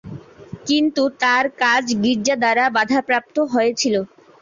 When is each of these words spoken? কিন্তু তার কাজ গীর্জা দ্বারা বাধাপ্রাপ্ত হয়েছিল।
কিন্তু 0.67 1.03
তার 1.21 1.45
কাজ 1.61 1.83
গীর্জা 2.03 2.35
দ্বারা 2.41 2.65
বাধাপ্রাপ্ত 2.77 3.35
হয়েছিল। 3.53 3.95